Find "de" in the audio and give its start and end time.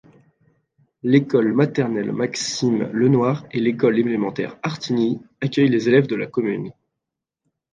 6.07-6.15